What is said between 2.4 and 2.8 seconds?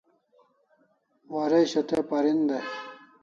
dai